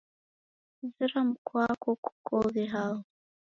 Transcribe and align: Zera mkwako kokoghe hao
Zera 0.95 1.19
mkwako 1.29 1.89
kokoghe 2.03 2.63
hao 2.73 2.99